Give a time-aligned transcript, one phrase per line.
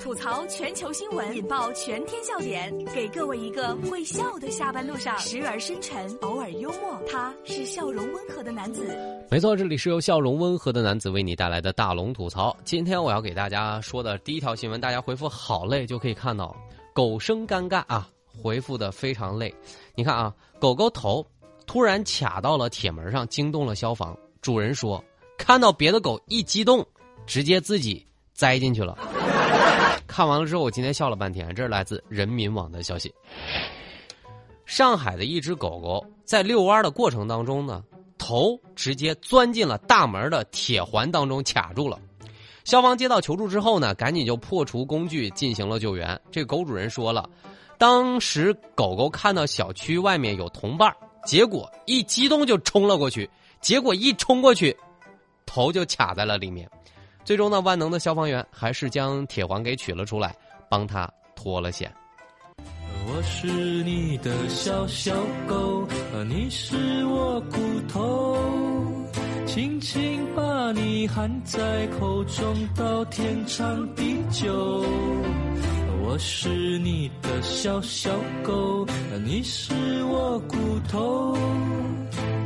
[0.00, 7.00] 吐槽全球新闻，引爆全天笑点，给各位一个会笑的下班路上，时而深沉，偶尔幽默。
[7.10, 8.96] 他是笑容温和的男子。
[9.30, 12.56] 没错，这里是由笑容温和的男子为你带来的大龙吐槽。
[12.64, 16.54] 今天我要给大家说的第一条新闻，大家回复“好累”就可以看到，
[16.92, 18.08] 狗生尴尬啊，
[18.42, 19.54] 回复的非常累。
[19.94, 21.24] 你看啊，狗狗头
[21.66, 24.16] 突然卡到了铁门上，惊动了消防。
[24.40, 25.02] 主人说，
[25.38, 26.86] 看到别的狗一激动，
[27.26, 28.98] 直接自己栽进去了。
[30.14, 31.52] 看完了之后，我今天笑了半天。
[31.56, 33.12] 这是来自人民网的消息。
[34.64, 37.82] 上海的一只狗狗在遛弯的过程当中呢，
[38.16, 41.98] 头直接钻进了大门的铁环当中，卡住了。
[42.62, 46.16] 消防接到求助之后呢，赶紧就破除工具进行了救援。
[46.30, 47.28] 这狗主人说了，
[47.76, 50.94] 当时狗狗看到小区外面有同伴，
[51.26, 53.28] 结果一激动就冲了过去，
[53.60, 54.76] 结果一冲过去，
[55.44, 56.70] 头就卡在了里面。
[57.24, 60.34] 最终呢，万能的消防员还是将铁环给取了出来，
[60.68, 61.90] 帮他脱了险。
[63.06, 65.14] 我是你的小小
[65.46, 65.86] 狗，
[66.28, 67.56] 你是我骨
[67.88, 68.36] 头，
[69.46, 74.84] 轻轻把你含在口中，到天长地久。
[76.02, 78.10] 我是你的小小
[78.42, 78.86] 狗，
[79.24, 80.56] 你是我骨
[80.90, 81.36] 头。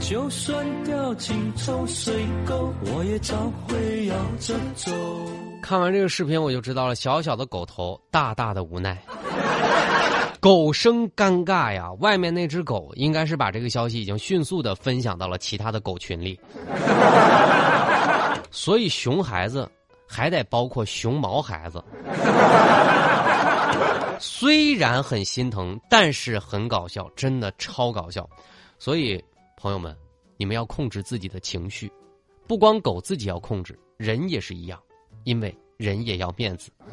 [0.00, 2.14] 就算掉进臭水
[2.46, 3.34] 沟，我也照
[3.66, 4.92] 会摇着走。
[5.60, 8.96] 看完这个视频，我就知道了，小小的狗头，大大的无奈。
[10.40, 11.92] 狗生尴尬呀！
[11.94, 16.38] 外面那只狗应该是把这个消息已经迅速的分享到了其他的狗群里。
[18.52, 19.68] 所以熊孩子
[20.06, 21.82] 还得包括熊毛孩子。
[24.20, 28.26] 虽然很心疼，但是很搞笑，真的超搞笑。
[28.78, 29.22] 所以。
[29.58, 29.94] 朋友们，
[30.36, 31.92] 你们要控制自己的情绪，
[32.46, 34.80] 不光狗自己要控制，人也是一样，
[35.24, 36.70] 因为人也要面子。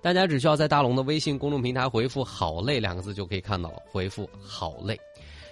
[0.00, 3.76] 大家只需要在大龙的微信公众平台回复“好累”两个字就可以看到了。
[3.90, 4.98] 回复“好累”，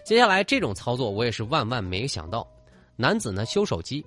[0.03, 2.49] 接下来这种操作我也是万万没想到。
[2.97, 4.03] 男子呢修手机，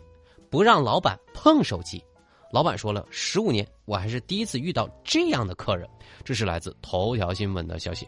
[0.50, 2.04] 不让老板碰手机，
[2.52, 5.88] 老板说了十五年我还是第一次遇到这样的客人。
[6.24, 8.08] 这是来自头条新闻的消息。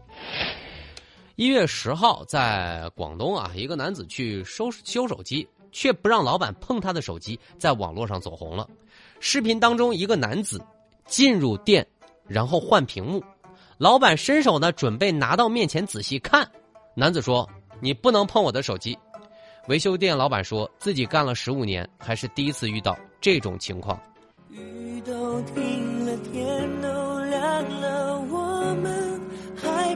[1.35, 8.67] 一月十号，在广东啊，一个男子去收修手机，却不让老板碰他的手机，在网络上走红了。
[9.19, 10.63] 视频当中，一个男子
[11.07, 11.85] 进入店，
[12.27, 13.23] 然后换屏幕，
[13.79, 16.47] 老板伸手呢，准备拿到面前仔细看。
[16.93, 17.49] 男子说
[17.81, 18.95] ：“你不能碰我的手机。”
[19.67, 23.99] 维修店老板说自己干了十五年，还是第一次遇到这种情况。
[24.49, 29.19] 雨都停了，天都亮了，我们
[29.55, 29.92] 还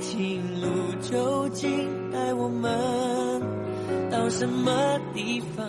[0.00, 5.68] 情路究竟带我们到什么地方？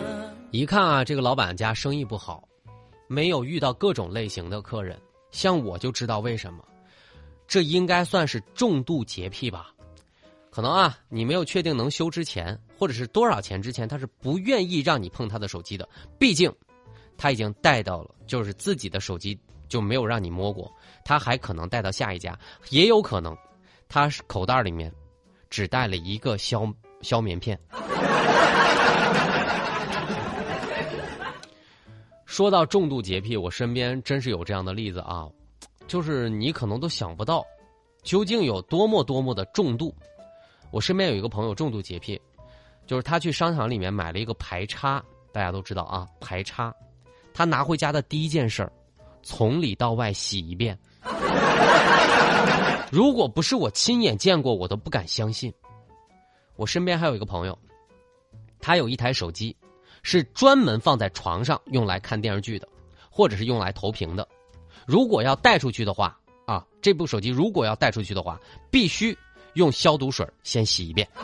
[0.50, 2.48] 一看啊，这个老板家生意不好，
[3.08, 4.98] 没有遇到各种类型的客人，
[5.30, 6.64] 像我就知道为什么。
[7.46, 9.70] 这应该算是重度洁癖吧？
[10.50, 15.86] 可能啊，你没有确定能修之前，或者是多少钱之前，他是不愿意让你碰他的手机的。
[16.18, 16.50] 毕竟，
[17.18, 19.38] 他已经带到了，就是自己的手机。
[19.68, 20.70] 就没有让你摸过，
[21.02, 22.38] 他还可能带到下一家，
[22.68, 23.34] 也有可能，
[23.92, 24.90] 他口袋里面
[25.50, 26.66] 只带了一个消
[27.02, 27.60] 消棉片。
[32.24, 35.28] 说到重度洁癖，我身边真是有这样的例子啊，
[35.86, 37.44] 就是你可能都想不到，
[38.02, 39.94] 究竟有多么多么的重度。
[40.70, 42.18] 我身边有一个朋友重度洁癖，
[42.86, 45.04] 就是他去商场里面买了一个排插，
[45.34, 46.74] 大家都知道啊，排插，
[47.34, 48.72] 他拿回家的第一件事儿。
[49.22, 50.76] 从里到外洗一遍，
[52.92, 55.50] 如果不是我亲眼见过，我都不敢相信。
[56.56, 57.58] 我身边还有一个朋友，
[58.60, 59.56] 他有一台手机，
[60.02, 62.68] 是专门放在床上用来看电视剧的，
[63.10, 64.28] 或者是用来投屏的。
[64.86, 66.14] 如果要带出去的话，
[66.44, 68.38] 啊，这部手机如果要带出去的话，
[68.70, 69.16] 必须
[69.54, 71.08] 用消毒水先洗一遍。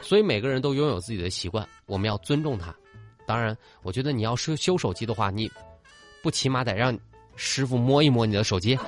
[0.00, 2.74] 所以每个人都拥有自己的习惯，我们要尊重他。
[3.26, 5.52] 当然，我觉得你要修修手机的话，你
[6.22, 6.98] 不起码得让
[7.36, 8.78] 师傅摸一摸你的手机。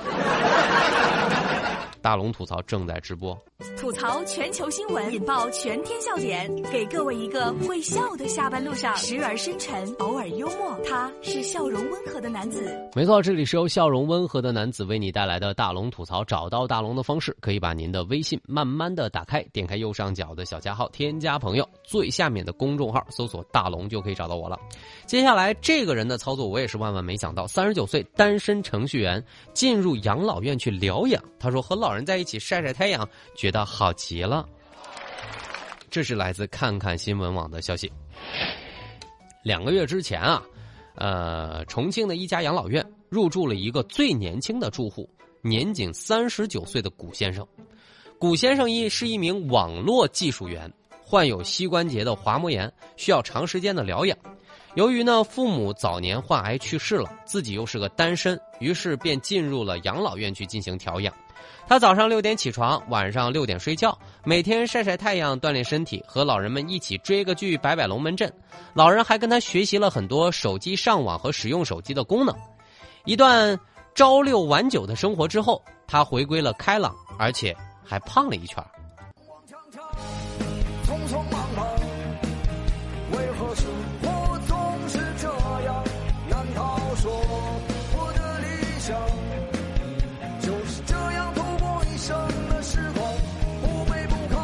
[2.01, 3.37] 大龙吐槽正在直播。
[3.77, 10.79] 吐槽全球新闻，引爆全天笑点，给各位一个会笑的下班路上，时而深沉，偶尔幽默。
[10.87, 12.73] 他是笑容温和的男子。
[12.95, 16.23] 没错，这里是由笑容温和的男子为你带来的大龙吐槽。
[16.23, 24.57] 找到大龙的方式，可以把您的微信慢慢的打开，点开右上角的小加号，添加朋友，最下面的公众号搜索大龙就可以找到我了。
[25.05, 27.45] 接下来这个人的操作，我也是万万没想到。
[27.45, 29.23] 三十九岁单身程序员
[29.53, 33.65] 进入养老院去疗养，他说和老老人在一起晒晒太阳，觉得。
[33.65, 34.47] 好极了！
[35.89, 37.91] 这是来自看看新闻网的消息。
[39.41, 40.43] 两个月之前啊，
[40.93, 45.09] 呃，重庆的一家养老院入住了一个最年轻的住户，
[45.41, 47.47] 年仅三十九岁的古先生。
[48.19, 50.71] 古先生一是一名网络技术员，
[51.03, 54.15] 患有膝关节的滑膜炎，需要长时间的疗养。
[54.75, 61.13] 由于呢父母早年患癌去世了，自己又是个单身，于是便进入了养老院去进行调养。
[61.67, 68.31] 他早上六点起床，晚上六点睡觉，每天晒晒太阳锻炼身体，和老人们一起追个剧摆摆龙门阵。
[68.73, 72.35] 老人还跟他学习了很多手机上网和使用手机的功能。
[73.05, 73.59] 一段
[73.95, 77.55] 朝六晚九的生活之后，他回归了开朗，而且。
[77.89, 78.63] 还胖了一圈。
[88.89, 88.99] 想，
[90.41, 92.17] 就是这样度过一生
[92.49, 93.07] 的时光，
[93.61, 94.41] 不卑不亢，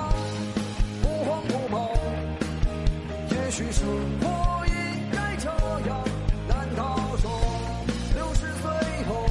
[1.01, 1.89] 不慌不忙。
[3.31, 3.87] 也许生
[4.21, 4.73] 活应
[5.11, 5.49] 该这
[5.89, 6.07] 样，
[6.47, 7.31] 难道说
[8.13, 8.69] 六十岁
[9.07, 9.25] 后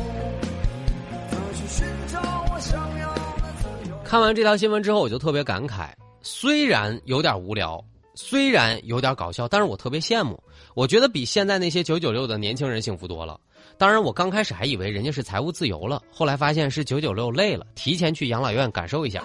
[1.30, 2.20] 再去寻找
[2.52, 3.96] 我想要的自由？
[4.04, 5.90] 看完这条新闻之后，我就特别感慨，
[6.22, 7.80] 虽然有点无聊。
[8.16, 10.40] 虽然有点搞笑，但是我特别羡慕。
[10.74, 13.40] 我觉得比现在那些九九六的年轻人幸福多了。
[13.76, 19.22] 当然，我刚开始还以为人家是财务自由了，后来发现是九九六累了，提前去养老院感受一下。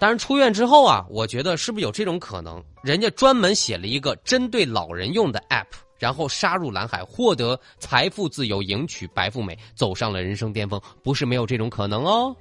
[0.00, 2.62] 当然，出院之后啊，我觉得是不是有这种可能？
[2.82, 5.66] 人家专门写了一个针对老人用的 app，
[5.98, 12.34] 然后杀入蓝海，获得财富自由，迎娶白富美，走上了人生巅峰，不是没有这种可能哦。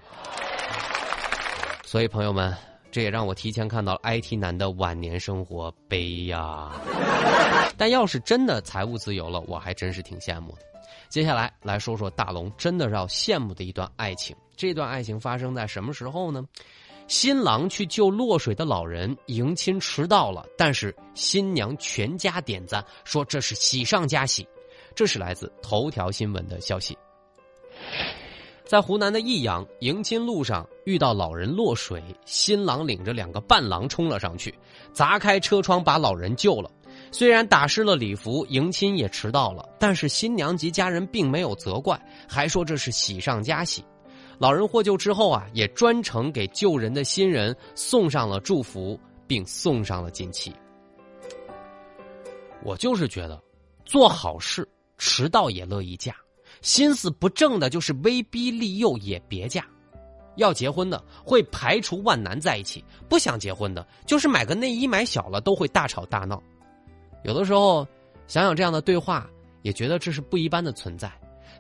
[1.84, 2.56] 所以，朋友们，
[2.92, 6.72] 这也让我提前看到了 IT 男的晚年生活悲呀。
[7.78, 10.60] 但要是真的财务自由了，我还真是挺羡慕的。
[11.10, 14.36] 接下来来说说大龙真的要羡慕的一段爱情。
[14.56, 16.44] 这段爱情发生在什么时候呢？
[17.08, 24.46] 新郎去救落水的老人，迎亲迟到了，但是新娘全家点赞，说这是喜上加喜。
[24.94, 26.98] 这是来自头条新闻的消息。
[28.66, 34.54] 在湖南的益阳迎亲路上遇到老人落水，新郎领着两个伴郎冲了上去，
[34.92, 36.70] 砸开车窗把老人救了。
[37.12, 43.84] 虽然打湿了礼服，迎亲也迟到了，但是新娘及家人并没有责怪，还说这是喜上加喜。
[44.38, 50.54] 老人获救之后啊，也专程给救人的新人送上了祝福，并送上了锦旗。
[52.64, 53.42] 我就是觉得，
[53.86, 54.68] 做好事
[54.98, 56.16] 迟到也乐意嫁。
[56.62, 59.62] 心思不正的，就是威逼利诱也别嫁；
[60.36, 66.42] 要结婚的，会排除万难在一起；不想结婚的，就是买个内衣买小了都会大吵大闹。
[67.28, 67.86] 有的时候，
[68.26, 69.30] 想想这样的对话，
[69.62, 71.12] 也觉得这是不一般的存在。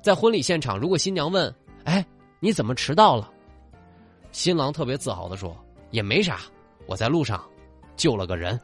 [0.01, 1.53] 在婚礼现场，如果新娘问
[1.83, 2.05] ：“哎，
[2.39, 3.29] 你怎么迟到了？”
[4.31, 5.53] 新郎特别自豪的说
[5.91, 6.39] ：“也没啥，
[6.85, 7.43] 我在路上
[7.97, 8.57] 救了个人。”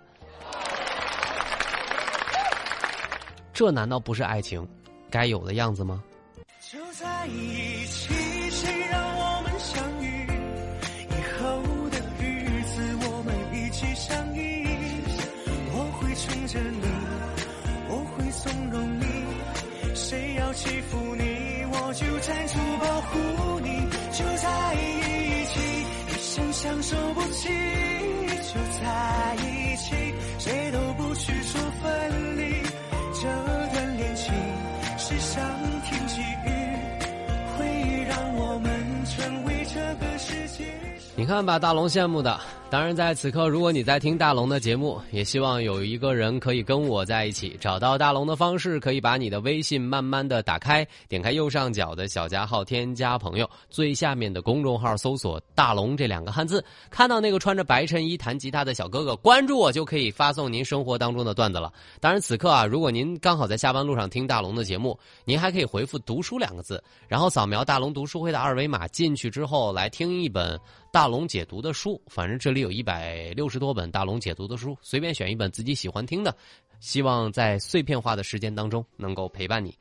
[3.52, 4.66] 这难道不是爱情
[5.12, 6.02] 该有的样子吗？
[6.72, 8.14] 就在一起，
[26.64, 27.50] 相守不弃。
[27.50, 29.94] 就在一起，
[30.40, 32.64] 谁都不许说分离。
[33.12, 33.28] 这
[33.74, 34.34] 段恋情
[34.98, 35.44] 是上
[35.84, 36.54] 天给予。
[37.58, 38.72] 会让我们
[39.06, 40.74] 成为这个世界
[41.18, 42.40] 你看，把大龙羡慕的。
[42.74, 47.56] 当然，在此刻，如果你在听大龙的节目，也希望有一个人可以跟我在一起。
[47.62, 61.72] 找到大龙的方式，可以把你的微信慢慢的打开，点开右上角的小加号，添加朋友，最下面的公众号搜索“大龙”这两个汉字，看到那个穿着白衬衣弹吉他的小哥哥，关注我就可以发送您生活当中的段子了。
[62.00, 70.60] 当然，此刻啊，如果您刚好在下班路上听大龙的节目，您还可以回复“读书”两个字，然后扫描大龙读书会的二维码进去之后来听一本
[70.92, 72.02] 大龙解读的书。
[72.08, 72.63] 反正这里。
[72.64, 76.36] 有一百六十多本大龙解读的书，随便选一本自己喜欢听的，
[76.80, 79.78] 希望在碎片化的时间当中能够陪伴你。